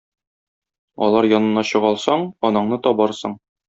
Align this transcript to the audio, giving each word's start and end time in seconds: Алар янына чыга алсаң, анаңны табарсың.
Алар 1.09 1.29
янына 1.33 1.67
чыга 1.75 1.95
алсаң, 1.95 2.29
анаңны 2.53 2.85
табарсың. 2.91 3.43